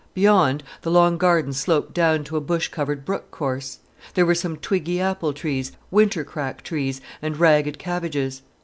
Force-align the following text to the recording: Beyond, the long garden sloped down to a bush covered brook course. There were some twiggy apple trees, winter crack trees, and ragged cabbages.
Beyond, 0.15 0.63
the 0.81 0.89
long 0.89 1.19
garden 1.19 1.53
sloped 1.53 1.93
down 1.93 2.23
to 2.23 2.35
a 2.35 2.41
bush 2.41 2.69
covered 2.69 3.05
brook 3.05 3.29
course. 3.29 3.77
There 4.15 4.25
were 4.25 4.33
some 4.33 4.57
twiggy 4.57 4.99
apple 4.99 5.31
trees, 5.31 5.73
winter 5.91 6.23
crack 6.23 6.63
trees, 6.63 7.01
and 7.21 7.37
ragged 7.39 7.77
cabbages. 7.77 8.41